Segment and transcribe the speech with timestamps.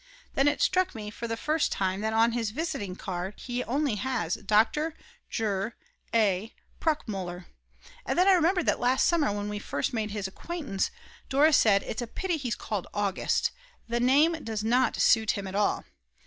[0.33, 3.97] Then it struck me for the first time that on his visiting card he only
[3.97, 4.97] has Dr.
[5.29, 5.75] jur.
[6.11, 6.55] A.
[6.79, 7.45] Pruckmuller,
[8.03, 10.89] and then I remembered that last summer, when we first made his acquaintance,
[11.29, 13.51] Dora said, It's a pity he's called August,
[13.87, 15.85] the name does not suit him at all.